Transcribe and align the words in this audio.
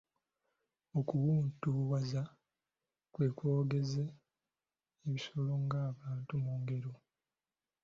Okuwuntuwaza 0.99 2.21
kwe 3.13 3.27
kwogeza 3.37 4.03
ebisolo 5.05 5.51
ng'abantu 5.63 6.33
mu 6.43 6.53
ngero. 6.61 6.93